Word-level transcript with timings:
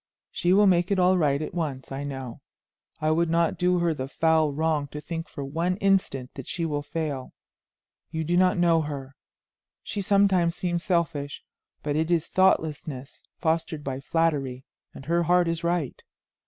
She 0.31 0.51
will 0.51 0.65
make 0.65 0.89
it 0.89 0.97
all 0.97 1.15
right 1.15 1.39
at 1.39 1.53
once, 1.53 1.91
I 1.91 2.03
know. 2.03 2.41
I 2.99 3.11
would 3.11 3.29
not 3.29 3.59
do 3.59 3.77
her 3.77 3.93
the 3.93 4.07
foul 4.07 4.51
wrong 4.51 4.87
to 4.87 4.99
think 4.99 5.29
for 5.29 5.43
one 5.45 5.77
instant 5.77 6.31
that 6.33 6.47
she 6.47 6.65
will 6.65 6.81
fail. 6.81 7.33
You 8.09 8.23
do 8.23 8.35
not 8.35 8.57
know 8.57 8.81
her; 8.81 9.15
she 9.83 10.01
sometimes 10.01 10.55
seems 10.55 10.81
selfish, 10.83 11.43
but 11.83 11.95
it 11.95 12.09
is 12.09 12.29
thoughtlessness 12.29 13.21
fostered 13.37 13.83
by 13.83 13.99
flattery, 13.99 14.63
and 14.91 15.05
her 15.05 15.21
heart 15.21 15.47
is 15.47 15.63
right. 15.63 16.01